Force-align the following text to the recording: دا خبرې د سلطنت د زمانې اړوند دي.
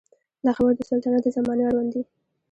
دا 0.43 0.51
خبرې 0.57 0.75
د 0.77 0.81
سلطنت 0.89 1.21
د 1.23 1.27
زمانې 1.35 1.63
اړوند 1.69 1.89
دي. 1.93 2.01